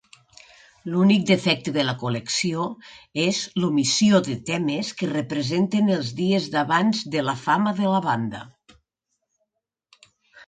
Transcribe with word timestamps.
L'únic 0.91 1.25
defecte 1.31 1.73
de 1.73 1.83
la 1.89 1.93
col·lecció 2.03 2.63
és 3.25 3.41
l'omissió 3.63 4.21
de 4.27 4.37
temes 4.49 4.89
que 5.01 5.09
representen 5.11 5.91
els 5.97 6.09
dies 6.21 6.47
d'abans 6.57 7.03
de 7.17 7.23
la 7.27 7.35
fama 7.43 7.75
de 7.81 7.91
la 7.97 7.99
banda. 8.07 8.41